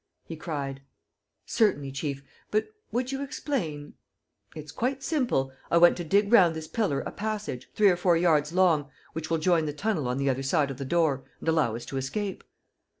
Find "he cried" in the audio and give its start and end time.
0.25-0.81